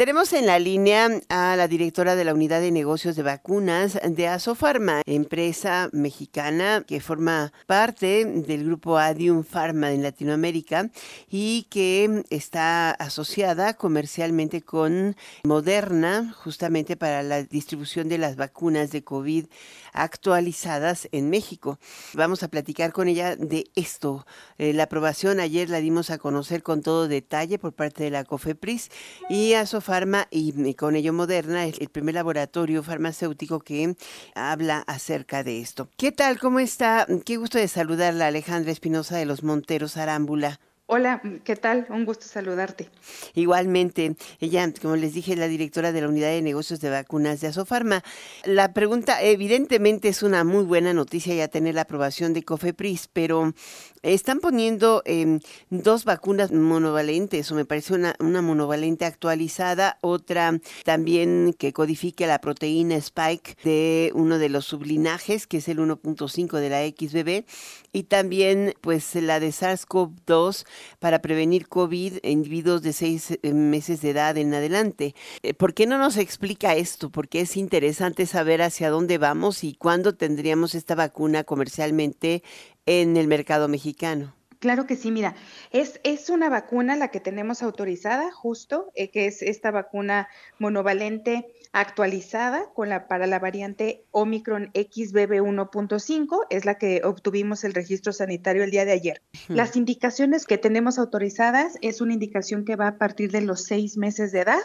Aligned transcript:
Tenemos 0.00 0.32
en 0.32 0.46
la 0.46 0.58
línea 0.58 1.10
a 1.28 1.56
la 1.56 1.68
directora 1.68 2.16
de 2.16 2.24
la 2.24 2.32
Unidad 2.32 2.62
de 2.62 2.70
Negocios 2.70 3.16
de 3.16 3.22
Vacunas 3.22 4.00
de 4.02 4.28
Asofarma, 4.28 5.02
empresa 5.04 5.90
mexicana 5.92 6.82
que 6.88 7.02
forma 7.02 7.52
parte 7.66 8.24
del 8.24 8.64
grupo 8.64 8.96
Adium 8.96 9.44
Pharma 9.44 9.92
en 9.92 10.02
Latinoamérica 10.02 10.88
y 11.28 11.66
que 11.68 12.24
está 12.30 12.92
asociada 12.92 13.74
comercialmente 13.74 14.62
con 14.62 15.16
Moderna 15.44 16.34
justamente 16.34 16.96
para 16.96 17.22
la 17.22 17.42
distribución 17.42 18.08
de 18.08 18.16
las 18.16 18.36
vacunas 18.36 18.92
de 18.92 19.04
COVID 19.04 19.48
actualizadas 19.92 21.08
en 21.12 21.30
México. 21.30 21.78
Vamos 22.14 22.42
a 22.42 22.48
platicar 22.48 22.92
con 22.92 23.08
ella 23.08 23.36
de 23.36 23.64
esto. 23.74 24.26
Eh, 24.58 24.72
la 24.72 24.84
aprobación 24.84 25.40
ayer 25.40 25.68
la 25.68 25.80
dimos 25.80 26.10
a 26.10 26.18
conocer 26.18 26.62
con 26.62 26.82
todo 26.82 27.08
detalle 27.08 27.58
por 27.58 27.72
parte 27.72 28.04
de 28.04 28.10
la 28.10 28.24
COFEPRIS 28.24 28.90
y 29.28 29.54
Asofarma 29.54 30.28
y 30.30 30.74
con 30.74 30.96
ello 30.96 31.12
Moderna, 31.12 31.64
el 31.64 31.88
primer 31.88 32.14
laboratorio 32.14 32.82
farmacéutico 32.82 33.60
que 33.60 33.96
habla 34.34 34.84
acerca 34.86 35.42
de 35.42 35.60
esto. 35.60 35.88
¿Qué 35.96 36.12
tal? 36.12 36.38
¿Cómo 36.38 36.60
está? 36.60 37.06
Qué 37.24 37.36
gusto 37.36 37.58
de 37.58 37.68
saludarla, 37.68 38.28
Alejandra 38.28 38.72
Espinosa 38.72 39.16
de 39.16 39.26
los 39.26 39.42
Monteros 39.42 39.96
Arámbula. 39.96 40.60
Hola, 40.92 41.22
¿qué 41.44 41.54
tal? 41.54 41.86
Un 41.88 42.04
gusto 42.04 42.26
saludarte. 42.26 42.90
Igualmente, 43.34 44.16
ella, 44.40 44.68
como 44.82 44.96
les 44.96 45.14
dije, 45.14 45.34
es 45.34 45.38
la 45.38 45.46
directora 45.46 45.92
de 45.92 46.00
la 46.00 46.08
Unidad 46.08 46.30
de 46.30 46.42
Negocios 46.42 46.80
de 46.80 46.90
Vacunas 46.90 47.40
de 47.40 47.46
Asofarma. 47.46 48.02
La 48.44 48.72
pregunta, 48.72 49.22
evidentemente, 49.22 50.08
es 50.08 50.24
una 50.24 50.42
muy 50.42 50.64
buena 50.64 50.92
noticia 50.92 51.32
ya 51.32 51.46
tener 51.46 51.76
la 51.76 51.82
aprobación 51.82 52.32
de 52.32 52.42
COFEPRIS, 52.42 53.08
pero 53.12 53.54
están 54.02 54.40
poniendo 54.40 55.02
em, 55.04 55.38
dos 55.68 56.04
vacunas 56.04 56.50
monovalentes, 56.50 57.52
o 57.52 57.54
me 57.54 57.64
parece 57.64 57.94
una, 57.94 58.16
una 58.18 58.42
monovalente 58.42 59.04
actualizada, 59.04 59.96
otra 60.00 60.58
también 60.84 61.54
que 61.56 61.72
codifique 61.72 62.26
la 62.26 62.40
proteína 62.40 62.96
Spike 62.96 63.58
de 63.62 64.10
uno 64.16 64.38
de 64.38 64.48
los 64.48 64.64
sublinajes, 64.64 65.46
que 65.46 65.58
es 65.58 65.68
el 65.68 65.78
1.5 65.78 66.58
de 66.58 66.68
la 66.68 66.84
XBB, 66.84 67.44
y 67.92 68.02
también 68.04 68.74
pues 68.80 69.14
la 69.14 69.38
de 69.38 69.50
SARS-CoV-2 69.50 70.64
para 70.98 71.22
prevenir 71.22 71.68
COVID 71.68 72.18
en 72.22 72.32
individuos 72.32 72.82
de 72.82 72.92
seis 72.92 73.30
eh, 73.30 73.52
meses 73.52 74.00
de 74.00 74.10
edad 74.10 74.36
en 74.36 74.52
adelante. 74.54 75.14
Eh, 75.42 75.54
¿Por 75.54 75.74
qué 75.74 75.86
no 75.86 75.98
nos 75.98 76.16
explica 76.16 76.74
esto? 76.74 77.10
Porque 77.10 77.40
es 77.42 77.56
interesante 77.56 78.26
saber 78.26 78.62
hacia 78.62 78.90
dónde 78.90 79.18
vamos 79.18 79.64
y 79.64 79.74
cuándo 79.74 80.14
tendríamos 80.14 80.74
esta 80.74 80.94
vacuna 80.94 81.44
comercialmente 81.44 82.42
en 82.86 83.16
el 83.16 83.28
mercado 83.28 83.68
mexicano. 83.68 84.34
Claro 84.60 84.86
que 84.86 84.96
sí, 84.96 85.10
mira, 85.10 85.34
es, 85.70 86.00
es 86.04 86.28
una 86.28 86.50
vacuna 86.50 86.94
la 86.94 87.08
que 87.08 87.18
tenemos 87.18 87.62
autorizada, 87.62 88.30
justo, 88.30 88.90
eh, 88.94 89.10
que 89.10 89.24
es 89.24 89.40
esta 89.40 89.70
vacuna 89.70 90.28
monovalente 90.58 91.46
actualizada 91.72 92.70
con 92.74 92.88
la, 92.88 93.06
para 93.06 93.26
la 93.26 93.38
variante 93.38 94.04
Omicron 94.10 94.70
XBB 94.74 95.40
1.5, 95.40 96.46
es 96.50 96.64
la 96.64 96.76
que 96.76 97.02
obtuvimos 97.04 97.64
el 97.64 97.74
registro 97.74 98.12
sanitario 98.12 98.64
el 98.64 98.70
día 98.70 98.84
de 98.84 98.92
ayer. 98.92 99.22
Las 99.48 99.76
indicaciones 99.76 100.46
que 100.46 100.58
tenemos 100.58 100.98
autorizadas 100.98 101.78
es 101.80 102.00
una 102.00 102.14
indicación 102.14 102.64
que 102.64 102.76
va 102.76 102.88
a 102.88 102.98
partir 102.98 103.30
de 103.30 103.42
los 103.42 103.64
seis 103.64 103.96
meses 103.96 104.32
de 104.32 104.40
edad 104.40 104.62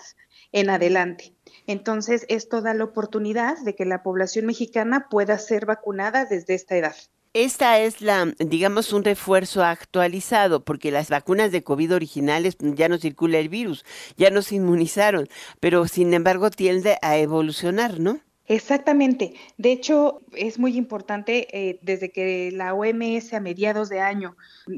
en 0.51 0.69
adelante. 0.69 1.35
Entonces, 1.67 2.25
esto 2.29 2.61
da 2.61 2.73
la 2.73 2.85
oportunidad 2.85 3.57
de 3.59 3.75
que 3.75 3.85
la 3.85 4.03
población 4.03 4.45
mexicana 4.45 5.07
pueda 5.09 5.37
ser 5.37 5.65
vacunada 5.65 6.25
desde 6.25 6.55
esta 6.55 6.75
edad. 6.75 6.95
Esta 7.35 7.79
es 7.81 7.99
la, 7.99 8.33
digamos, 8.39 8.93
un 8.93 9.03
refuerzo 9.03 9.61
actualizado, 9.61 10.63
porque 10.63 10.89
las 10.89 11.09
vacunas 11.09 11.51
de 11.51 11.65
COVID 11.65 11.93
originales 11.93 12.55
pues, 12.55 12.75
ya 12.75 12.87
no 12.87 12.97
circula 12.97 13.39
el 13.39 13.49
virus, 13.49 13.83
ya 14.15 14.29
no 14.29 14.41
se 14.41 14.55
inmunizaron, 14.55 15.27
pero 15.59 15.85
sin 15.89 16.13
embargo 16.13 16.49
tiende 16.49 16.97
a 17.01 17.17
evolucionar, 17.17 17.99
¿no? 17.99 18.21
Exactamente. 18.45 19.33
De 19.57 19.73
hecho, 19.73 20.21
es 20.31 20.59
muy 20.59 20.77
importante 20.77 21.47
eh, 21.51 21.77
desde 21.81 22.09
que 22.09 22.51
la 22.53 22.73
OMS 22.73 23.33
a 23.33 23.41
mediados 23.41 23.89
de 23.89 23.99
año 23.99 24.37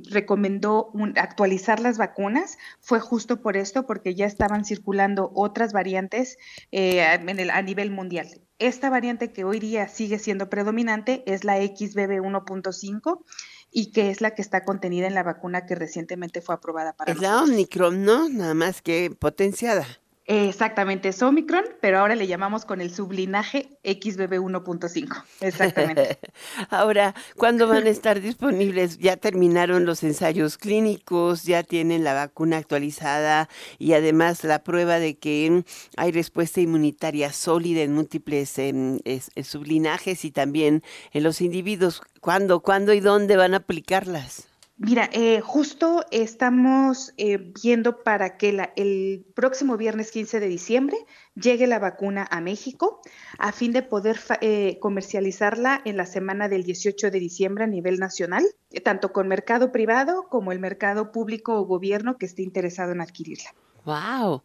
recomendó 0.10 0.92
actualizar 1.16 1.80
las 1.80 2.00
vacunas, 2.00 2.58
fue 2.80 3.00
justo 3.00 3.40
por 3.40 3.56
esto, 3.56 3.86
porque 3.86 4.16
ya 4.16 4.26
estaban 4.26 4.66
circulando 4.66 5.32
otras 5.36 5.74
variantes 5.74 6.40
eh, 6.72 7.04
a 7.04 7.62
nivel 7.62 7.92
mundial. 7.92 8.47
Esta 8.60 8.90
variante 8.90 9.32
que 9.32 9.44
hoy 9.44 9.60
día 9.60 9.88
sigue 9.88 10.18
siendo 10.18 10.50
predominante 10.50 11.24
es 11.28 11.44
la 11.44 11.58
XBB 11.58 12.22
1.5 12.22 13.24
y 13.72 13.92
que 13.92 14.10
es 14.10 14.20
la 14.20 14.34
que 14.34 14.42
está 14.42 14.64
contenida 14.64 15.06
en 15.06 15.14
la 15.14 15.22
vacuna 15.22 15.68
que 15.68 15.76
recientemente 15.76 16.42
fue 16.42 16.56
aprobada 16.56 16.94
para 16.94 17.12
Es 17.12 17.20
la 17.20 17.44
Omicron, 17.44 18.04
¿no? 18.04 18.30
Nada 18.30 18.56
más 18.56 18.82
que 18.82 19.12
potenciada. 19.12 19.86
Exactamente, 20.30 21.08
es 21.08 21.24
Omicron, 21.24 21.64
pero 21.80 22.00
ahora 22.00 22.14
le 22.14 22.28
llamamos 22.28 22.66
con 22.66 22.82
el 22.82 22.94
sublinaje 22.94 23.80
XBB 23.86 24.42
1.5. 24.42 25.24
Exactamente. 25.40 26.20
ahora, 26.70 27.16
¿cuándo 27.38 27.66
van 27.66 27.86
a 27.86 27.90
estar 27.90 28.20
disponibles? 28.20 28.98
Ya 28.98 29.16
terminaron 29.16 29.86
los 29.86 30.04
ensayos 30.04 30.58
clínicos, 30.58 31.44
ya 31.44 31.64
tienen 31.64 32.04
la 32.04 32.14
vacuna 32.14 32.58
actualizada 32.58 33.48
y 33.80 33.94
además 33.94 34.44
la 34.44 34.64
prueba 34.66 35.00
de 35.00 35.18
que 35.18 35.64
hay 35.96 36.12
respuesta 36.12 36.60
inmunitaria 36.60 37.32
sólida 37.32 37.84
en 37.84 37.94
múltiples 37.94 38.60
em, 38.60 39.00
sublinajes 39.42 40.26
y 40.26 40.32
también 40.32 40.84
en 41.14 41.24
los 41.24 41.40
individuos. 41.40 42.02
¿Cuándo, 42.20 42.60
cuándo 42.60 42.92
y 42.92 43.00
dónde 43.00 43.38
van 43.38 43.54
a 43.54 43.58
aplicarlas? 43.58 44.47
Mira, 44.80 45.10
eh, 45.12 45.42
justo 45.42 46.06
estamos 46.12 47.12
eh, 47.18 47.52
viendo 47.64 48.04
para 48.04 48.38
que 48.38 48.54
la, 48.54 48.74
el 48.76 49.26
próximo 49.34 49.76
viernes 49.76 50.12
15 50.12 50.40
de 50.40 50.48
diciembre 50.48 50.98
llegue 51.34 51.66
la 51.66 51.80
vacuna 51.80 52.28
a 52.30 52.42
México 52.42 53.02
a 53.40 53.52
fin 53.52 53.72
de 53.74 53.82
poder 53.82 54.20
eh, 54.42 54.78
comercializarla 54.80 55.82
en 55.84 55.98
la 55.98 56.06
semana 56.06 56.48
del 56.48 56.64
18 56.64 57.10
de 57.10 57.20
diciembre 57.20 57.64
a 57.64 57.68
nivel 57.68 57.98
nacional, 57.98 58.46
tanto 58.84 59.12
con 59.12 59.28
mercado 59.28 59.72
privado 59.72 60.28
como 60.30 60.52
el 60.52 60.60
mercado 60.60 61.12
público 61.12 61.56
o 61.56 61.66
gobierno 61.66 62.20
que 62.20 62.28
esté 62.28 62.44
interesado 62.44 62.92
en 62.92 63.02
adquirirla. 63.02 63.56
¡Wow! 63.84 64.44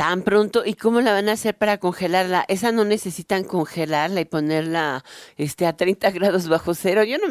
Tan 0.00 0.22
pronto. 0.22 0.62
¿Y 0.64 0.76
cómo 0.76 1.02
la 1.02 1.12
van 1.12 1.28
a 1.28 1.32
hacer 1.32 1.54
para 1.54 1.76
congelarla? 1.76 2.46
Esa 2.48 2.72
no 2.72 2.86
necesitan 2.86 3.44
congelarla 3.44 4.22
y 4.22 4.24
ponerla 4.24 5.04
este, 5.36 5.66
a 5.66 5.76
30 5.76 6.10
grados 6.12 6.48
bajo 6.48 6.72
cero. 6.72 7.04
Yo 7.04 7.18
no, 7.18 7.28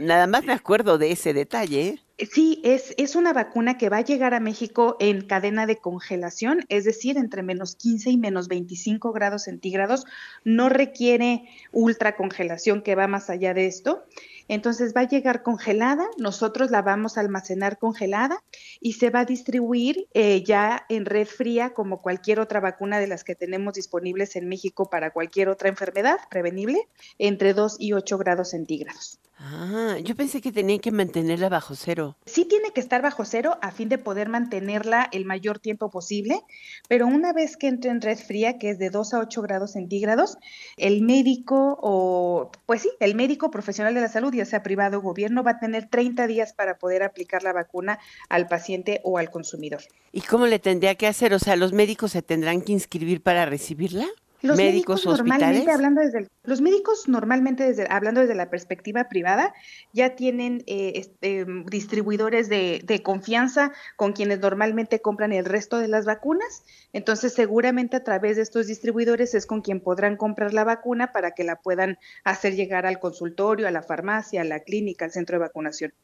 nada 0.00 0.26
más 0.26 0.44
me 0.44 0.52
acuerdo 0.52 0.98
de 0.98 1.12
ese 1.12 1.32
detalle. 1.32 1.88
¿eh? 1.88 2.26
Sí, 2.30 2.60
es, 2.62 2.92
es 2.98 3.16
una 3.16 3.32
vacuna 3.32 3.78
que 3.78 3.88
va 3.88 3.96
a 3.96 4.04
llegar 4.04 4.34
a 4.34 4.40
México 4.40 4.98
en 5.00 5.22
cadena 5.22 5.64
de 5.64 5.78
congelación, 5.78 6.66
es 6.68 6.84
decir, 6.84 7.16
entre 7.16 7.42
menos 7.42 7.74
15 7.74 8.10
y 8.10 8.18
menos 8.18 8.48
25 8.48 9.10
grados 9.12 9.44
centígrados. 9.44 10.04
No 10.44 10.68
requiere 10.68 11.44
ultracongelación 11.72 12.82
que 12.82 12.96
va 12.96 13.06
más 13.06 13.30
allá 13.30 13.54
de 13.54 13.64
esto. 13.64 14.04
Entonces 14.48 14.92
va 14.94 15.02
a 15.02 15.08
llegar 15.08 15.42
congelada, 15.42 16.06
nosotros 16.18 16.70
la 16.70 16.82
vamos 16.82 17.16
a 17.16 17.20
almacenar 17.20 17.78
congelada 17.78 18.42
y 18.80 18.94
se 18.94 19.10
va 19.10 19.20
a 19.20 19.24
distribuir 19.24 20.06
eh, 20.12 20.42
ya 20.44 20.84
en 20.88 21.06
red 21.06 21.26
fría 21.26 21.72
como 21.72 22.02
cualquier 22.02 22.40
otra 22.40 22.60
vacuna 22.60 22.98
de 22.98 23.06
las 23.06 23.24
que 23.24 23.34
tenemos 23.34 23.74
disponibles 23.74 24.36
en 24.36 24.48
México 24.48 24.90
para 24.90 25.12
cualquier 25.12 25.48
otra 25.48 25.68
enfermedad 25.68 26.18
prevenible, 26.30 26.88
entre 27.18 27.54
2 27.54 27.76
y 27.78 27.92
8 27.92 28.18
grados 28.18 28.50
centígrados. 28.50 29.18
Ah, 29.38 29.96
yo 30.02 30.14
pensé 30.14 30.40
que 30.40 30.52
tenía 30.52 30.78
que 30.78 30.92
mantenerla 30.92 31.48
bajo 31.48 31.74
cero. 31.74 32.16
Sí 32.24 32.44
tiene 32.44 32.70
que 32.70 32.80
estar 32.80 33.02
bajo 33.02 33.24
cero 33.24 33.58
a 33.62 33.72
fin 33.72 33.88
de 33.88 33.98
poder 33.98 34.28
mantenerla 34.28 35.08
el 35.12 35.24
mayor 35.24 35.58
tiempo 35.58 35.90
posible, 35.90 36.40
pero 36.88 37.06
una 37.06 37.32
vez 37.32 37.56
que 37.56 37.68
entre 37.68 37.90
en 37.90 38.00
red 38.00 38.18
fría, 38.18 38.58
que 38.58 38.70
es 38.70 38.78
de 38.78 38.90
2 38.90 39.14
a 39.14 39.18
8 39.18 39.42
grados 39.42 39.72
centígrados, 39.72 40.38
el 40.76 41.02
médico 41.02 41.78
o, 41.82 42.52
pues 42.66 42.82
sí, 42.82 42.90
el 43.00 43.14
médico 43.14 43.50
profesional 43.50 43.94
de 43.94 44.00
la 44.02 44.08
salud, 44.08 44.32
ya 44.32 44.44
sea 44.44 44.62
privado 44.62 44.98
o 44.98 45.02
gobierno, 45.02 45.42
va 45.42 45.52
a 45.52 45.58
tener 45.58 45.88
30 45.88 46.26
días 46.26 46.52
para 46.52 46.78
poder 46.78 47.02
aplicar 47.02 47.42
la 47.42 47.52
vacuna 47.52 47.98
al 48.28 48.46
paciente 48.46 49.00
o 49.02 49.18
al 49.18 49.30
consumidor. 49.30 49.82
¿Y 50.12 50.20
cómo 50.20 50.46
le 50.46 50.60
tendría 50.60 50.94
que 50.94 51.08
hacer? 51.08 51.34
O 51.34 51.38
sea, 51.38 51.56
¿los 51.56 51.72
médicos 51.72 52.12
se 52.12 52.22
tendrán 52.22 52.62
que 52.62 52.72
inscribir 52.72 53.20
para 53.20 53.46
recibirla? 53.46 54.06
Los 54.44 54.58
médicos, 54.58 55.06
normalmente 55.06 55.70
hablando 55.70 56.02
desde 56.02 56.28
los 56.42 56.60
médicos 56.60 57.08
normalmente 57.08 57.64
desde 57.64 57.86
hablando 57.88 58.20
desde 58.20 58.34
la 58.34 58.50
perspectiva 58.50 59.08
privada 59.08 59.54
ya 59.94 60.16
tienen 60.16 60.62
eh, 60.66 60.92
este, 60.96 61.46
distribuidores 61.70 62.50
de, 62.50 62.82
de, 62.84 63.02
confianza 63.02 63.72
con 63.96 64.12
quienes 64.12 64.40
normalmente 64.40 65.00
compran 65.00 65.32
el 65.32 65.46
resto 65.46 65.78
de 65.78 65.88
las 65.88 66.04
vacunas. 66.04 66.64
Entonces 66.92 67.32
seguramente 67.32 67.96
a 67.96 68.04
través 68.04 68.36
de 68.36 68.42
estos 68.42 68.66
distribuidores 68.66 69.34
es 69.34 69.46
con 69.46 69.62
quien 69.62 69.80
podrán 69.80 70.18
comprar 70.18 70.52
la 70.52 70.64
vacuna 70.64 71.12
para 71.12 71.30
que 71.30 71.44
la 71.44 71.56
puedan 71.56 71.98
hacer 72.22 72.54
llegar 72.54 72.84
al 72.84 73.00
consultorio 73.00 73.66
a 73.66 73.70
la 73.70 73.82
farmacia 73.82 74.42
a 74.42 74.44
la 74.44 74.60
clínica 74.60 75.06
al 75.06 75.12
centro 75.12 75.36
de 75.36 75.46
vacunación. 75.46 75.94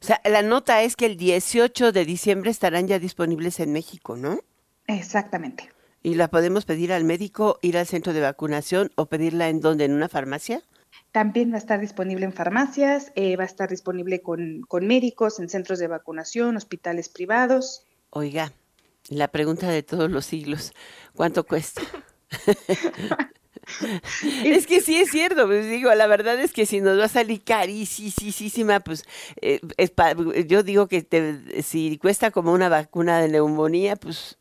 O 0.00 0.04
sea 0.04 0.22
la 0.24 0.40
nota 0.40 0.82
es 0.82 0.96
que 0.96 1.04
el 1.04 1.18
18 1.18 1.92
de 1.92 2.04
diciembre 2.06 2.50
estarán 2.50 2.88
ya 2.88 2.98
disponibles 2.98 3.60
en 3.60 3.72
México 3.74 4.16
no 4.16 4.40
exactamente 4.86 5.73
¿Y 6.04 6.16
la 6.16 6.28
podemos 6.28 6.66
pedir 6.66 6.92
al 6.92 7.02
médico, 7.02 7.58
ir 7.62 7.78
al 7.78 7.86
centro 7.86 8.12
de 8.12 8.20
vacunación 8.20 8.92
o 8.94 9.06
pedirla 9.06 9.48
en 9.48 9.62
dónde? 9.62 9.86
¿En 9.86 9.94
una 9.94 10.10
farmacia? 10.10 10.62
También 11.12 11.50
va 11.50 11.54
a 11.54 11.58
estar 11.58 11.80
disponible 11.80 12.26
en 12.26 12.34
farmacias, 12.34 13.10
eh, 13.14 13.36
va 13.38 13.44
a 13.44 13.46
estar 13.46 13.70
disponible 13.70 14.20
con, 14.20 14.60
con 14.68 14.86
médicos, 14.86 15.40
en 15.40 15.48
centros 15.48 15.78
de 15.78 15.88
vacunación, 15.88 16.58
hospitales 16.58 17.08
privados. 17.08 17.86
Oiga, 18.10 18.52
La 19.08 19.28
pregunta 19.28 19.70
de 19.70 19.82
todos 19.82 20.10
los 20.10 20.26
siglos, 20.26 20.74
¿cuánto 21.14 21.44
cuesta? 21.44 21.80
es 24.44 24.66
que 24.66 24.82
sí 24.82 24.96
es 24.96 25.10
cierto, 25.10 25.46
pues 25.46 25.68
digo, 25.70 25.94
la 25.94 26.06
verdad 26.06 26.38
es 26.38 26.52
que 26.52 26.66
si 26.66 26.82
nos 26.82 26.98
va 26.98 27.04
a 27.04 27.08
salir 27.08 27.42
carísima, 27.42 28.80
pues 28.80 29.04
eh, 29.40 29.60
yo 30.46 30.62
digo 30.62 30.86
que 30.86 31.00
te, 31.00 31.62
si 31.62 31.96
cuesta 31.96 32.30
como 32.30 32.52
una 32.52 32.68
vacuna 32.68 33.20
de 33.20 33.28
neumonía, 33.28 33.96
pues 33.96 34.36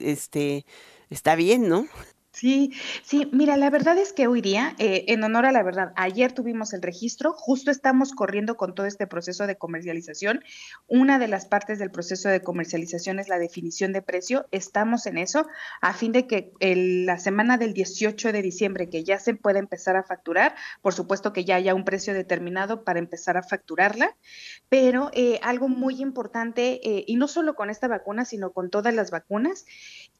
este 0.00 0.64
está 1.12 1.34
bien, 1.36 1.68
¿no? 1.68 1.86
Sí, 2.32 2.72
sí, 3.02 3.28
mira, 3.30 3.58
la 3.58 3.68
verdad 3.68 3.98
es 3.98 4.14
que 4.14 4.26
hoy 4.26 4.40
día, 4.40 4.74
eh, 4.78 5.04
en 5.08 5.22
honor 5.22 5.44
a 5.44 5.52
la 5.52 5.62
verdad, 5.62 5.92
ayer 5.96 6.32
tuvimos 6.32 6.72
el 6.72 6.80
registro, 6.80 7.34
justo 7.34 7.70
estamos 7.70 8.12
corriendo 8.12 8.56
con 8.56 8.74
todo 8.74 8.86
este 8.86 9.06
proceso 9.06 9.46
de 9.46 9.58
comercialización. 9.58 10.42
Una 10.86 11.18
de 11.18 11.28
las 11.28 11.44
partes 11.44 11.78
del 11.78 11.90
proceso 11.90 12.30
de 12.30 12.40
comercialización 12.40 13.18
es 13.18 13.28
la 13.28 13.38
definición 13.38 13.92
de 13.92 14.00
precio. 14.00 14.48
Estamos 14.50 15.04
en 15.04 15.18
eso 15.18 15.46
a 15.82 15.92
fin 15.92 16.12
de 16.12 16.26
que 16.26 16.52
la 17.04 17.18
semana 17.18 17.58
del 17.58 17.74
18 17.74 18.32
de 18.32 18.40
diciembre, 18.40 18.88
que 18.88 19.04
ya 19.04 19.18
se 19.18 19.34
pueda 19.34 19.58
empezar 19.58 19.96
a 19.96 20.02
facturar, 20.02 20.54
por 20.80 20.94
supuesto 20.94 21.34
que 21.34 21.44
ya 21.44 21.56
haya 21.56 21.74
un 21.74 21.84
precio 21.84 22.14
determinado 22.14 22.82
para 22.82 22.98
empezar 22.98 23.36
a 23.36 23.42
facturarla, 23.42 24.16
pero 24.70 25.10
eh, 25.12 25.38
algo 25.42 25.68
muy 25.68 26.00
importante, 26.00 26.80
eh, 26.82 27.04
y 27.06 27.16
no 27.16 27.28
solo 27.28 27.56
con 27.56 27.68
esta 27.68 27.88
vacuna, 27.88 28.24
sino 28.24 28.52
con 28.52 28.70
todas 28.70 28.94
las 28.94 29.10
vacunas, 29.10 29.66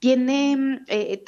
tiene, 0.03 0.81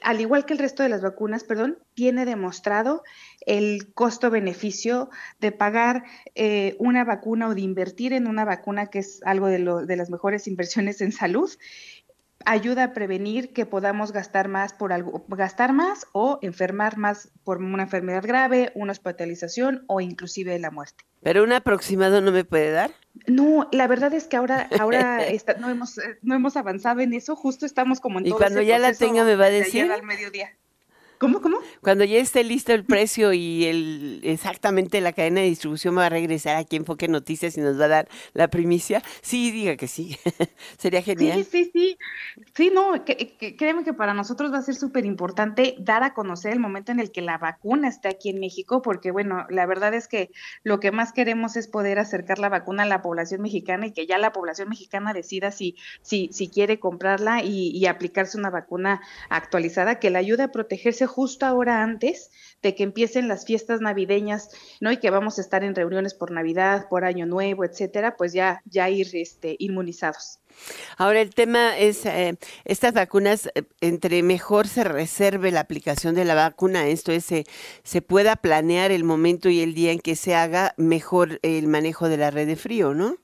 al 0.03 0.21
igual 0.21 0.45
que 0.45 0.53
el 0.53 0.59
resto 0.59 0.83
de 0.83 0.89
las 0.89 1.01
vacunas, 1.01 1.45
perdón, 1.45 1.79
tiene 1.95 2.25
demostrado 2.25 3.05
el 3.47 3.95
costo-beneficio 3.95 5.11
de 5.39 5.53
pagar 5.53 6.03
eh, 6.35 6.75
una 6.81 7.05
vacuna 7.05 7.47
o 7.47 7.55
de 7.55 7.61
invertir 7.61 8.13
en 8.13 8.27
una 8.27 8.45
vacuna, 8.45 8.89
que 8.89 8.99
es 8.99 9.21
algo 9.25 9.47
de, 9.47 9.61
lo, 9.61 9.87
de 9.87 9.95
las 9.95 10.11
mejores 10.11 10.49
inversiones 10.49 11.01
en 11.03 11.13
salud 11.13 11.53
ayuda 12.47 12.83
a 12.83 12.93
prevenir 12.93 13.53
que 13.53 13.65
podamos 13.65 14.11
gastar 14.11 14.49
más 14.49 14.73
por 14.73 14.93
algo, 14.93 15.25
gastar 15.29 15.73
más 15.73 16.09
o 16.13 16.41
enfermar 16.43 16.99
más 16.99 17.31
por 17.45 17.59
una 17.59 17.85
enfermedad 17.85 18.25
grave, 18.27 18.73
una 18.75 18.91
hospitalización 18.91 19.85
o 19.87 20.01
inclusive 20.01 20.59
la 20.59 20.73
muerte. 20.73 21.05
¿Pero 21.23 21.45
un 21.45 21.53
aproximado 21.53 22.21
no 22.21 22.33
me 22.33 22.45
puede 22.45 22.73
dar? 22.73 22.91
No, 23.27 23.69
la 23.73 23.87
verdad 23.87 24.13
es 24.13 24.27
que 24.27 24.37
ahora, 24.37 24.69
ahora 24.79 25.21
no 25.61 25.71
hemos, 25.71 26.01
no 26.23 26.35
hemos 26.35 26.57
avanzado 26.57 27.01
en 27.01 27.15
eso, 27.15 27.37
justo 27.37 27.65
estamos 27.65 28.01
como 28.01 28.19
en 28.19 28.27
y 28.27 28.31
cuando 28.33 28.61
ya 28.61 28.79
la 28.79 28.93
tenga 28.93 29.25
me 29.25 29.37
va 29.37 29.47
a 29.47 29.51
decir. 29.51 29.91
al 29.91 30.03
mediodía. 30.03 30.57
¿Cómo, 31.19 31.41
cómo? 31.41 31.59
Cuando 31.81 32.05
ya 32.05 32.19
esté 32.19 32.43
listo 32.45 32.73
el 32.73 32.85
precio 32.85 33.33
y 33.33 33.65
el 33.65 34.21
exactamente 34.25 35.01
la 35.01 35.13
cadena 35.13 35.41
de 35.41 35.47
distribución 35.47 35.97
va 35.97 36.07
a 36.07 36.09
regresar 36.09 36.57
aquí 36.57 36.77
Enfoque 36.77 37.09
Noticias 37.09 37.57
y 37.57 37.61
nos 37.61 37.81
va 37.81 37.85
a 37.85 37.89
dar 37.89 38.09
la 38.33 38.49
primicia, 38.49 39.03
sí, 39.23 39.51
diga 39.51 39.77
que 39.77 39.87
sí. 39.87 40.19
Sería 40.79 41.03
genial. 41.03 41.45
Sí, 41.45 41.65
sí, 41.65 41.71
sí. 41.73 41.99
Sí, 42.55 42.71
no, 42.75 43.05
que, 43.05 43.37
créeme 43.57 43.85
que 43.85 43.93
para 43.93 44.15
nosotros 44.15 44.53
va 44.53 44.59
a 44.59 44.63
ser 44.63 44.75
súper 44.75 45.07
importante 45.07 45.77
dar 45.79 46.03
a 46.03 46.15
conocer 46.15 46.53
el 46.53 46.61
momento 46.61 46.93
en 46.93 47.01
el 47.01 47.13
que 47.13 47.23
la 47.23 47.39
vacuna 47.39 47.89
esté 47.89 48.09
aquí 48.09 48.31
en 48.31 48.41
México, 48.41 48.83
porque 48.83 49.11
bueno, 49.11 49.47
la 49.51 49.67
verdad 49.67 49.95
es 49.95 50.09
que 50.09 50.31
lo 50.63 50.81
que 50.81 50.91
más 50.91 51.13
queremos 51.13 51.57
es 51.57 51.69
poder 51.69 51.99
acercar 51.99 52.39
la 52.39 52.49
vacuna 52.49 52.83
a 52.83 52.87
la 52.87 53.03
población 53.03 53.41
mexicana 53.41 53.87
y 53.87 53.93
que 53.93 54.07
ya 54.07 54.19
la 54.19 54.33
población 54.33 54.69
mexicana 54.69 55.13
decida 55.13 55.51
si, 55.53 55.77
si, 56.03 56.29
si 56.33 56.49
quiere 56.49 56.81
comprarla 56.81 57.43
y, 57.43 57.71
y 57.71 57.87
aplicarse 57.87 58.37
una 58.37 58.51
vacuna 58.51 59.01
actualizada 59.29 59.99
que 59.99 60.11
le 60.11 60.19
ayude 60.19 60.43
a 60.43 60.53
protegerse 60.53 61.04
justo 61.07 61.47
ahora 61.47 61.83
antes 61.83 62.31
de 62.63 62.75
que 62.75 62.83
empiecen 62.83 63.29
las 63.29 63.45
fiestas 63.45 63.81
navideñas, 63.81 64.49
¿no? 64.81 64.91
Y 64.91 64.97
que 64.97 65.11
vamos 65.11 65.39
a 65.39 65.43
estar 65.43 65.63
en 65.63 65.75
reuniones 65.75 66.15
por 66.15 66.31
Navidad, 66.31 66.89
por 66.89 67.05
Año 67.05 67.27
Nuevo, 67.27 67.65
etcétera, 67.65 68.17
pues 68.17 68.33
ya, 68.33 68.63
ya 68.65 68.89
ir 68.89 69.09
este, 69.15 69.57
inmunizados. 69.59 70.41
Ahora 70.97 71.21
el 71.21 71.35
tema 71.35 71.77
es, 71.77 72.07
eh, 72.07 72.37
estas 72.65 72.95
vacunas, 72.95 73.51
eh, 73.55 73.65
entre 73.81 74.23
mejor 74.23 74.67
se 74.67 74.85
reserve 74.85 75.51
la 75.51 75.61
aplicación 75.61 76.15
de 76.15 76.25
la 76.25 76.35
vacuna, 76.35 76.87
esto 76.87 77.13
es, 77.13 77.25
se, 77.25 77.45
se 77.83 78.03
pueda 78.03 78.37
planear 78.37 78.93
el 78.93 79.05
momento 79.05 79.49
y 79.49 79.61
el 79.61 79.75
día 79.75 79.93
en 79.93 79.99
que 79.99 80.17
se 80.17 80.35
haga 80.35 80.75
mejor 80.77 81.41
el 81.43 81.67
manejo 81.67 82.09
de 82.09 82.17
la 82.17 82.31
red 82.31 82.47
de 82.47 82.57
frío, 82.57 82.95
¿no? 82.95 83.17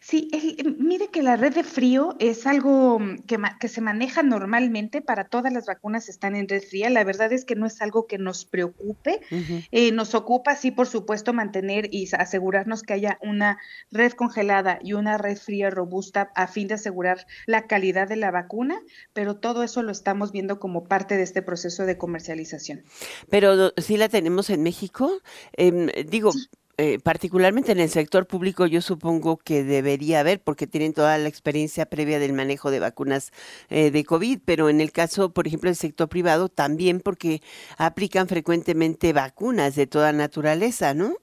Sí, 0.00 0.28
em, 0.32 0.76
mire 0.78 1.08
que 1.08 1.22
la 1.22 1.36
red 1.36 1.54
de 1.54 1.64
frío 1.64 2.16
es 2.18 2.46
algo 2.46 2.98
mm, 2.98 3.22
que, 3.26 3.38
que, 3.60 3.68
se 3.68 3.80
maneja 3.80 4.22
normalmente 4.22 5.00
para 5.00 5.24
todas 5.24 5.52
las 5.52 5.66
vacunas 5.66 6.08
están 6.08 6.34
en 6.36 6.48
red 6.48 6.62
fría. 6.62 6.90
La 6.90 7.04
verdad 7.04 7.32
es 7.32 7.44
que 7.44 7.54
no 7.54 7.66
es 7.66 7.80
algo 7.80 8.06
que 8.06 8.18
nos 8.18 8.44
preocupe. 8.44 9.20
Eh, 9.70 9.92
nos 9.92 10.14
ocupa, 10.14 10.56
sí, 10.56 10.70
por 10.70 10.86
supuesto, 10.86 11.32
mantener 11.32 11.88
y 11.90 12.08
asegurarnos 12.12 12.82
que 12.82 12.94
haya 12.94 13.18
una 13.22 13.58
red 13.90 14.12
congelada 14.12 14.78
y 14.82 14.92
una 14.94 15.18
red 15.18 15.36
fría 15.36 15.70
robusta 15.70 16.30
a 16.34 16.46
fin 16.46 16.68
de 16.68 16.74
asegurar 16.74 17.26
la 17.46 17.66
calidad 17.66 18.08
de 18.08 18.16
la 18.16 18.30
vacuna, 18.30 18.80
pero 19.12 19.36
todo 19.36 19.62
eso 19.62 19.82
lo 19.82 19.92
estamos 19.92 20.32
viendo 20.32 20.58
como 20.58 20.84
parte 20.84 21.16
de 21.16 21.22
este 21.22 21.42
proceso 21.42 21.86
de 21.86 21.96
comercialización. 21.96 22.84
Pero 23.30 23.72
sí 23.76 23.96
la 23.96 24.08
tenemos 24.08 24.50
en 24.50 24.62
México. 24.62 25.20
Em, 25.56 25.86
digo, 26.08 26.32
eh, 26.82 26.98
particularmente 26.98 27.70
en 27.70 27.78
el 27.78 27.88
sector 27.90 28.26
público, 28.26 28.66
yo 28.66 28.82
supongo 28.82 29.36
que 29.36 29.62
debería 29.62 30.18
haber, 30.18 30.42
porque 30.42 30.66
tienen 30.66 30.92
toda 30.92 31.16
la 31.16 31.28
experiencia 31.28 31.86
previa 31.86 32.18
del 32.18 32.32
manejo 32.32 32.72
de 32.72 32.80
vacunas 32.80 33.30
eh, 33.70 33.92
de 33.92 34.02
COVID, 34.02 34.40
pero 34.44 34.68
en 34.68 34.80
el 34.80 34.90
caso, 34.90 35.32
por 35.32 35.46
ejemplo, 35.46 35.68
del 35.68 35.76
sector 35.76 36.08
privado, 36.08 36.48
también 36.48 36.98
porque 36.98 37.40
aplican 37.78 38.26
frecuentemente 38.26 39.12
vacunas 39.12 39.76
de 39.76 39.86
toda 39.86 40.12
naturaleza, 40.12 40.92
¿no? 40.92 41.21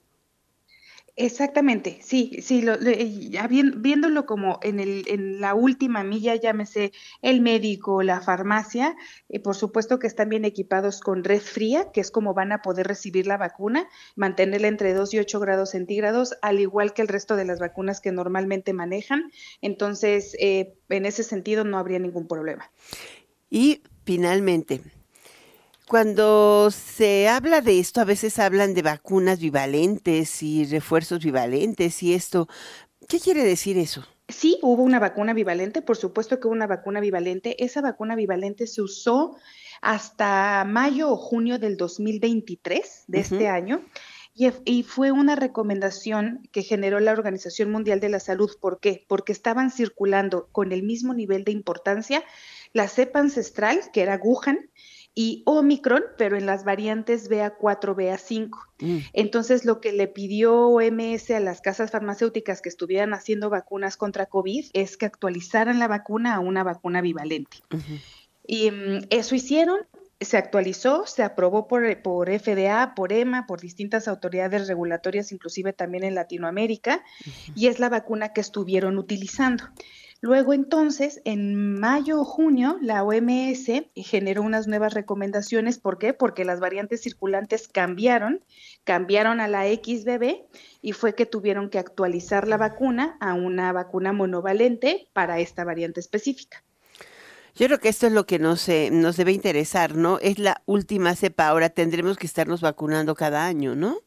Exactamente, 1.22 1.98
sí, 2.02 2.38
sí, 2.40 2.62
lo, 2.62 2.80
ya 2.80 3.46
viéndolo 3.46 4.24
como 4.24 4.58
en, 4.62 4.80
el, 4.80 5.04
en 5.06 5.38
la 5.38 5.54
última 5.54 6.02
milla, 6.02 6.34
llámese 6.34 6.92
el 7.20 7.42
médico, 7.42 8.02
la 8.02 8.22
farmacia, 8.22 8.96
eh, 9.28 9.38
por 9.38 9.54
supuesto 9.54 9.98
que 9.98 10.06
están 10.06 10.30
bien 10.30 10.46
equipados 10.46 11.00
con 11.00 11.22
red 11.22 11.42
fría, 11.42 11.92
que 11.92 12.00
es 12.00 12.10
como 12.10 12.32
van 12.32 12.52
a 12.52 12.62
poder 12.62 12.86
recibir 12.86 13.26
la 13.26 13.36
vacuna, 13.36 13.86
mantenerla 14.16 14.68
entre 14.68 14.94
2 14.94 15.12
y 15.12 15.18
8 15.18 15.40
grados 15.40 15.72
centígrados, 15.72 16.38
al 16.40 16.58
igual 16.58 16.94
que 16.94 17.02
el 17.02 17.08
resto 17.08 17.36
de 17.36 17.44
las 17.44 17.60
vacunas 17.60 18.00
que 18.00 18.12
normalmente 18.12 18.72
manejan. 18.72 19.30
Entonces, 19.60 20.34
eh, 20.40 20.72
en 20.88 21.04
ese 21.04 21.22
sentido 21.22 21.64
no 21.64 21.76
habría 21.76 21.98
ningún 21.98 22.28
problema. 22.28 22.70
Y 23.50 23.82
finalmente, 24.06 24.80
cuando 25.90 26.70
se 26.70 27.26
habla 27.26 27.62
de 27.62 27.80
esto, 27.80 28.00
a 28.00 28.04
veces 28.04 28.38
hablan 28.38 28.74
de 28.74 28.82
vacunas 28.82 29.40
bivalentes 29.40 30.40
y 30.40 30.64
refuerzos 30.64 31.18
bivalentes 31.18 32.04
y 32.04 32.14
esto. 32.14 32.46
¿Qué 33.08 33.18
quiere 33.18 33.42
decir 33.42 33.76
eso? 33.76 34.06
Sí, 34.28 34.60
hubo 34.62 34.84
una 34.84 35.00
vacuna 35.00 35.34
bivalente, 35.34 35.82
por 35.82 35.96
supuesto 35.96 36.38
que 36.38 36.46
hubo 36.46 36.54
una 36.54 36.68
vacuna 36.68 37.00
bivalente. 37.00 37.64
Esa 37.64 37.80
vacuna 37.80 38.14
bivalente 38.14 38.68
se 38.68 38.82
usó 38.82 39.36
hasta 39.82 40.64
mayo 40.64 41.10
o 41.10 41.16
junio 41.16 41.58
del 41.58 41.76
2023 41.76 43.06
de 43.08 43.18
este 43.18 43.48
año. 43.48 43.84
Y, 44.32 44.48
y, 44.64 44.84
fue 44.84 45.10
una 45.10 45.34
recomendación 45.34 46.48
que 46.52 46.62
generó 46.62 47.00
la 47.00 47.10
Organización 47.10 47.72
Mundial 47.72 47.98
de 47.98 48.10
la 48.10 48.20
Salud. 48.20 48.52
¿Por 48.60 48.78
qué? 48.78 49.04
Porque 49.08 49.32
estaban 49.32 49.72
circulando 49.72 50.48
con 50.52 50.70
el 50.70 50.84
mismo 50.84 51.14
nivel 51.14 51.42
de 51.42 51.50
importancia 51.50 52.22
la 52.72 52.86
cepa 52.86 53.18
ancestral, 53.18 53.80
que 53.92 54.02
era 54.02 54.20
Wuhan, 54.22 54.70
y 55.20 55.42
Omicron, 55.44 56.02
pero 56.16 56.38
en 56.38 56.46
las 56.46 56.64
variantes 56.64 57.28
BA4, 57.28 57.94
BA5. 57.94 58.48
Mm. 58.78 58.98
Entonces, 59.12 59.66
lo 59.66 59.78
que 59.78 59.92
le 59.92 60.08
pidió 60.08 60.68
OMS 60.68 61.30
a 61.32 61.40
las 61.40 61.60
casas 61.60 61.90
farmacéuticas 61.90 62.62
que 62.62 62.70
estuvieran 62.70 63.12
haciendo 63.12 63.50
vacunas 63.50 63.98
contra 63.98 64.24
COVID 64.24 64.70
es 64.72 64.96
que 64.96 65.04
actualizaran 65.04 65.78
la 65.78 65.88
vacuna 65.88 66.36
a 66.36 66.40
una 66.40 66.64
vacuna 66.64 67.02
bivalente. 67.02 67.58
Y 68.46 68.70
mm, 68.70 69.08
eso 69.10 69.34
hicieron, 69.34 69.80
se 70.22 70.38
actualizó, 70.38 71.04
se 71.06 71.22
aprobó 71.22 71.68
por, 71.68 72.00
por, 72.00 72.30
FDA, 72.30 72.94
por 72.94 73.12
EMA, 73.12 73.46
por 73.46 73.60
distintas 73.60 74.08
autoridades 74.08 74.68
regulatorias, 74.68 75.32
inclusive 75.32 75.74
también 75.74 76.02
en 76.02 76.14
Latinoamérica, 76.14 77.04
y 77.54 77.66
es 77.66 77.78
la 77.78 77.90
vacuna 77.90 78.32
que 78.32 78.40
estuvieron 78.40 78.96
utilizando. 78.96 79.64
Luego 80.22 80.52
entonces, 80.52 81.22
en 81.24 81.80
mayo 81.80 82.20
o 82.20 82.24
junio, 82.24 82.76
la 82.82 83.02
OMS 83.02 83.66
generó 83.96 84.42
unas 84.42 84.66
nuevas 84.66 84.92
recomendaciones. 84.92 85.78
¿Por 85.78 85.96
qué? 85.96 86.12
Porque 86.12 86.44
las 86.44 86.60
variantes 86.60 87.00
circulantes 87.00 87.68
cambiaron, 87.68 88.44
cambiaron 88.84 89.40
a 89.40 89.48
la 89.48 89.64
XBB 89.64 90.42
y 90.82 90.92
fue 90.92 91.14
que 91.14 91.24
tuvieron 91.24 91.70
que 91.70 91.78
actualizar 91.78 92.46
la 92.48 92.58
vacuna 92.58 93.16
a 93.20 93.32
una 93.32 93.72
vacuna 93.72 94.12
monovalente 94.12 95.08
para 95.14 95.40
esta 95.40 95.64
variante 95.64 96.00
específica. 96.00 96.62
Yo 97.54 97.66
creo 97.66 97.78
que 97.78 97.88
esto 97.88 98.06
es 98.06 98.12
lo 98.12 98.26
que 98.26 98.38
nos, 98.38 98.68
eh, 98.68 98.90
nos 98.92 99.16
debe 99.16 99.32
interesar, 99.32 99.96
¿no? 99.96 100.18
Es 100.18 100.38
la 100.38 100.62
última 100.66 101.16
cepa, 101.16 101.48
ahora 101.48 101.70
tendremos 101.70 102.18
que 102.18 102.26
estarnos 102.26 102.60
vacunando 102.60 103.14
cada 103.14 103.46
año, 103.46 103.74
¿no? 103.74 103.98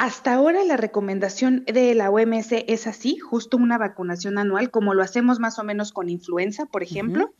Hasta 0.00 0.32
ahora 0.32 0.64
la 0.64 0.78
recomendación 0.78 1.62
de 1.66 1.94
la 1.94 2.08
OMS 2.08 2.52
es 2.52 2.86
así, 2.86 3.18
justo 3.18 3.58
una 3.58 3.76
vacunación 3.76 4.38
anual, 4.38 4.70
como 4.70 4.94
lo 4.94 5.02
hacemos 5.02 5.40
más 5.40 5.58
o 5.58 5.62
menos 5.62 5.92
con 5.92 6.08
influenza, 6.08 6.64
por 6.64 6.82
ejemplo. 6.82 7.34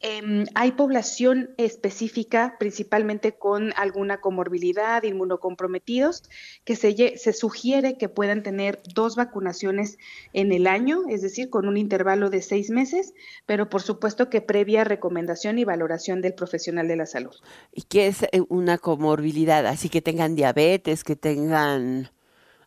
Em, 0.00 0.46
hay 0.54 0.72
población 0.72 1.50
específica, 1.56 2.54
principalmente 2.60 3.32
con 3.32 3.72
alguna 3.76 4.20
comorbilidad, 4.20 5.02
inmunocomprometidos, 5.02 6.22
que 6.64 6.76
se, 6.76 7.18
se, 7.18 7.32
sugiere 7.32 7.98
que 7.98 8.08
puedan 8.08 8.44
tener 8.44 8.80
dos 8.94 9.16
vacunaciones 9.16 9.98
en 10.32 10.52
el 10.52 10.68
año, 10.68 11.02
es 11.08 11.22
decir, 11.22 11.50
con 11.50 11.66
un 11.66 11.76
intervalo 11.76 12.30
de 12.30 12.42
seis 12.42 12.70
meses, 12.70 13.12
pero 13.44 13.68
por 13.68 13.82
supuesto 13.82 14.30
que 14.30 14.40
previa 14.40 14.84
recomendación 14.84 15.58
y 15.58 15.64
valoración 15.64 16.22
del 16.22 16.34
profesional 16.34 16.86
de 16.86 16.94
la 16.94 17.06
salud. 17.06 17.34
¿Y 17.72 17.82
qué 17.82 18.06
es 18.06 18.22
eh, 18.22 18.42
una 18.48 18.78
comorbilidad? 18.78 19.66
Así 19.66 19.88
que 19.88 20.00
tengan 20.00 20.36
diabetes, 20.36 21.02
que 21.02 21.16
tengan 21.16 22.08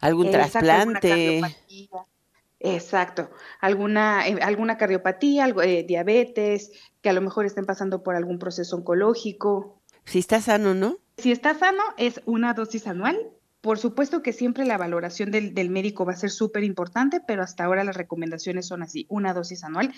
algún 0.01 0.31
trasplante. 0.31 1.41
Exacto, 2.63 3.32
alguna, 3.60 4.27
eh, 4.27 4.38
alguna 4.41 4.77
cardiopatía, 4.77 5.46
algo, 5.46 5.63
eh, 5.63 5.84
diabetes, 5.88 6.72
que 7.01 7.10
a 7.10 7.13
lo 7.13 7.22
mejor 7.22 7.48
estén 7.48 7.65
pasando 7.65 8.03
por 8.03 8.15
algún 8.15 8.38
proceso 8.38 8.75
oncológico. 8.75 9.82
Si 10.06 10.20
está 10.20 10.41
sano, 10.41 10.75
¿no? 10.75 11.00
Si 11.18 11.32
está 11.32 11.56
sano, 11.56 11.82
es 11.98 12.22
una 12.25 12.53
dosis 12.53 12.86
anual. 12.86 13.18
Por 13.62 13.80
supuesto 13.80 14.22
que 14.22 14.32
siempre 14.32 14.65
la 14.65 14.77
valoración 14.77 15.32
del, 15.32 15.56
del 15.56 15.72
médico 15.72 16.06
va 16.06 16.13
a 16.13 16.15
ser 16.18 16.30
súper 16.30 16.63
importante, 16.63 17.20
pero 17.25 17.41
hasta 17.41 17.63
ahora 17.63 17.84
las 17.84 17.98
recomendaciones 17.98 18.68
son 18.68 18.84
así, 18.84 19.08
una 19.10 19.34
dosis 19.34 19.63
anual. 19.63 19.94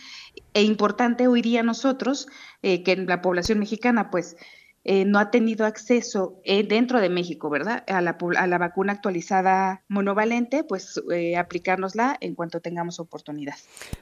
E 0.53 0.63
importante 0.63 1.27
hoy 1.27 1.41
día 1.41 1.63
nosotros, 1.63 2.27
eh, 2.62 2.84
que 2.84 2.93
en 2.93 3.08
la 3.08 3.22
población 3.22 3.60
mexicana, 3.60 4.10
pues 4.10 4.38
eh, 4.83 5.05
no 5.05 5.19
ha 5.19 5.31
tenido 5.31 5.65
acceso 5.65 6.41
eh, 6.43 6.63
dentro 6.63 6.99
de 6.99 7.09
México, 7.09 7.49
¿verdad? 7.49 7.83
A 7.87 8.01
la, 8.01 8.17
a 8.37 8.47
la 8.47 8.57
vacuna 8.57 8.93
actualizada 8.93 9.83
monovalente, 9.87 10.63
pues 10.63 11.01
eh, 11.11 11.37
aplicárnosla 11.37 12.17
en 12.19 12.35
cuanto 12.35 12.59
tengamos 12.59 12.99
oportunidad. 12.99 13.55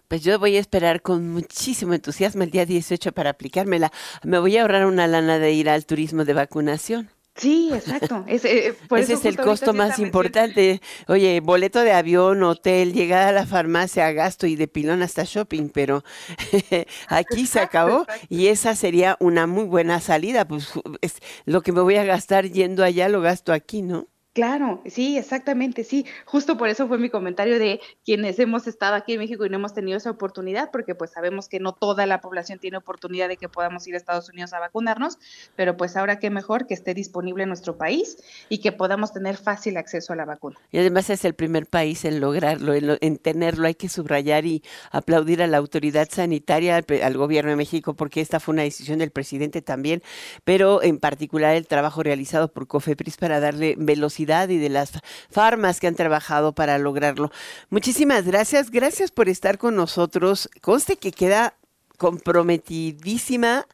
Pues 0.07 0.23
yo 0.23 0.39
voy 0.39 0.57
a 0.57 0.59
esperar 0.59 1.01
con 1.01 1.29
muchísimo 1.29 1.93
entusiasmo 1.93 2.43
el 2.43 2.51
día 2.51 2.65
18 2.65 3.11
para 3.11 3.31
aplicármela. 3.31 3.91
Me 4.23 4.39
voy 4.39 4.57
a 4.57 4.63
ahorrar 4.63 4.85
una 4.85 5.07
lana 5.07 5.37
de 5.37 5.53
ir 5.53 5.69
al 5.69 5.85
turismo 5.85 6.25
de 6.25 6.33
vacunación. 6.33 7.09
Sí, 7.41 7.71
exacto. 7.73 8.23
Ese, 8.27 8.67
eh, 8.67 8.75
Ese 8.97 9.13
es 9.13 9.25
el 9.25 9.35
costo 9.35 9.73
más 9.73 9.97
importante. 9.97 10.79
Oye, 11.07 11.39
boleto 11.39 11.81
de 11.81 11.91
avión, 11.91 12.43
hotel, 12.43 12.93
llegada 12.93 13.29
a 13.29 13.31
la 13.31 13.47
farmacia, 13.47 14.11
gasto 14.11 14.45
y 14.45 14.55
de 14.55 14.67
pilón 14.67 15.01
hasta 15.01 15.23
shopping, 15.23 15.69
pero 15.69 16.03
aquí 17.07 17.47
se 17.47 17.59
acabó 17.59 18.05
y 18.29 18.47
esa 18.47 18.75
sería 18.75 19.17
una 19.19 19.47
muy 19.47 19.63
buena 19.63 19.99
salida. 20.01 20.47
Pues 20.47 20.71
es 21.01 21.15
lo 21.45 21.61
que 21.61 21.71
me 21.71 21.81
voy 21.81 21.95
a 21.95 22.03
gastar 22.03 22.47
yendo 22.47 22.83
allá 22.83 23.09
lo 23.09 23.21
gasto 23.21 23.53
aquí, 23.53 23.81
¿no? 23.81 24.10
Claro, 24.33 24.81
sí, 24.85 25.17
exactamente, 25.17 25.83
sí. 25.83 26.05
Justo 26.23 26.57
por 26.57 26.69
eso 26.69 26.87
fue 26.87 26.97
mi 26.97 27.09
comentario 27.09 27.59
de 27.59 27.81
quienes 28.05 28.39
hemos 28.39 28.65
estado 28.65 28.95
aquí 28.95 29.13
en 29.13 29.19
México 29.19 29.45
y 29.45 29.49
no 29.49 29.57
hemos 29.57 29.73
tenido 29.73 29.97
esa 29.97 30.09
oportunidad, 30.09 30.71
porque 30.71 30.95
pues 30.95 31.11
sabemos 31.11 31.49
que 31.49 31.59
no 31.59 31.73
toda 31.73 32.05
la 32.05 32.21
población 32.21 32.57
tiene 32.57 32.77
oportunidad 32.77 33.27
de 33.27 33.35
que 33.35 33.49
podamos 33.49 33.85
ir 33.87 33.95
a 33.95 33.97
Estados 33.97 34.29
Unidos 34.29 34.53
a 34.53 34.59
vacunarnos, 34.59 35.19
pero 35.57 35.75
pues 35.75 35.97
ahora 35.97 36.17
qué 36.19 36.29
mejor 36.29 36.65
que 36.65 36.73
esté 36.73 36.93
disponible 36.93 37.43
en 37.43 37.49
nuestro 37.49 37.77
país 37.77 38.23
y 38.47 38.59
que 38.59 38.71
podamos 38.71 39.11
tener 39.11 39.35
fácil 39.35 39.75
acceso 39.75 40.13
a 40.13 40.15
la 40.15 40.23
vacuna. 40.23 40.57
Y 40.71 40.77
además 40.77 41.09
es 41.09 41.25
el 41.25 41.33
primer 41.33 41.65
país 41.65 42.05
en 42.05 42.21
lograrlo, 42.21 42.73
en, 42.73 43.17
tenerlo. 43.17 43.67
Hay 43.67 43.75
que 43.75 43.89
subrayar 43.89 44.45
y 44.45 44.63
aplaudir 44.91 45.43
a 45.43 45.47
la 45.47 45.57
autoridad 45.57 46.07
sanitaria, 46.09 46.77
al, 46.77 46.85
al 47.03 47.17
gobierno 47.17 47.51
de 47.51 47.57
México, 47.57 47.95
porque 47.95 48.21
esta 48.21 48.39
fue 48.39 48.53
una 48.53 48.63
decisión 48.63 48.99
del 48.99 49.11
presidente 49.11 49.61
también, 49.61 50.01
pero 50.45 50.81
en 50.81 50.99
particular 50.99 51.53
el 51.57 51.67
trabajo 51.67 52.01
realizado 52.01 52.49
por 52.53 52.67
COFEPRIS 52.67 53.17
para 53.17 53.41
darle 53.41 53.75
velocidad 53.77 54.20
y 54.21 54.57
de 54.57 54.69
las 54.69 54.91
farmas 55.29 55.79
que 55.79 55.87
han 55.87 55.95
trabajado 55.95 56.53
para 56.53 56.77
lograrlo. 56.77 57.31
Muchísimas 57.69 58.25
gracias, 58.25 58.69
gracias 58.69 59.11
por 59.11 59.29
estar 59.29 59.57
con 59.57 59.75
nosotros. 59.75 60.49
Conste 60.61 60.97
que 60.97 61.11
queda 61.11 61.55
comprometidísima 61.97 63.67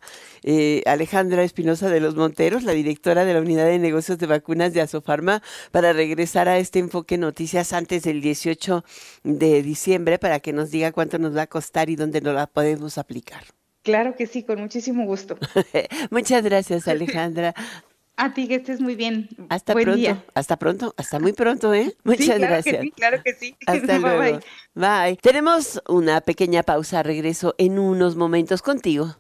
eh, 0.44 0.84
Alejandra 0.86 1.44
Espinosa 1.44 1.90
de 1.90 2.00
los 2.00 2.16
Monteros, 2.16 2.64
la 2.64 2.74
directora 2.74 3.24
de 3.24 3.34
la 3.34 3.40
Unidad 3.40 3.66
de 3.66 3.80
Negocios 3.80 4.18
de 4.18 4.28
Vacunas 4.28 4.74
de 4.74 4.82
Asofarma, 4.82 5.42
para 5.72 5.94
regresar 5.94 6.50
a 6.50 6.58
este 6.58 6.80
enfoque 6.80 7.18
noticias 7.18 7.72
antes 7.72 8.04
del 8.04 8.22
18 8.22 8.84
de 9.24 9.64
diciembre 9.64 10.20
para 10.20 10.40
que 10.40 10.54
nos 10.54 10.72
diga 10.72 10.92
cuánto 10.92 11.20
nos 11.20 11.36
va 11.36 11.44
a 11.44 11.48
costar 11.48 11.90
y 11.90 11.96
dónde 11.96 12.20
nos 12.22 12.36
la 12.36 12.48
podemos 12.48 12.98
aplicar. 12.98 13.44
Claro 13.84 14.16
que 14.18 14.28
sí, 14.28 14.44
con 14.44 14.60
muchísimo 14.60 15.06
gusto. 15.06 15.38
Muchas 16.12 16.44
gracias, 16.44 16.90
Alejandra. 16.90 17.54
A 18.20 18.34
ti 18.34 18.48
que 18.48 18.56
estés 18.56 18.82
muy 18.82 18.96
bien. 18.96 19.30
Hasta 19.50 19.76
pronto. 19.76 20.24
Hasta 20.34 20.58
pronto. 20.58 20.94
Hasta 20.98 21.20
muy 21.20 21.34
pronto, 21.34 21.72
¿eh? 21.74 21.96
Muchas 22.04 22.40
gracias. 22.40 22.82
sí, 22.82 22.92
claro 22.92 23.22
que 23.24 23.34
sí. 23.34 23.56
Hasta 23.68 24.00
luego. 24.00 24.40
bye. 24.74 25.18
Tenemos 25.22 25.80
una 25.88 26.22
pequeña 26.22 26.64
pausa. 26.64 27.04
Regreso 27.04 27.54
en 27.60 27.78
unos 27.78 28.16
momentos 28.16 28.64
contigo. 28.64 29.14